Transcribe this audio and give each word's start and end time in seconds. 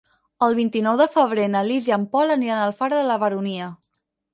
El 0.47 0.55
vint-i-nou 0.59 0.97
de 1.01 1.07
febrer 1.17 1.47
na 1.57 1.63
Lis 1.69 1.93
i 1.93 1.95
en 2.01 2.09
Pol 2.17 2.39
aniran 2.41 2.67
a 2.67 2.67
Alfara 2.73 2.99
de 3.05 3.09
la 3.15 3.23
Baronia. 3.27 3.75